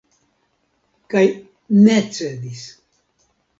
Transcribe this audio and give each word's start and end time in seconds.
Kaj 1.15 1.23
ne 1.89 1.99
cedis. 2.19 2.67